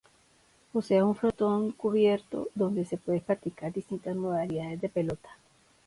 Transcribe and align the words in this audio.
Posee 0.73 1.03
un 1.03 1.13
frontón 1.15 1.73
cubierto, 1.73 2.47
donde 2.55 2.85
se 2.85 2.97
pueden 2.97 3.21
practicar 3.21 3.71
distintas 3.71 4.15
modalidades 4.15 4.81
de 4.81 4.89
pelota. 4.89 5.29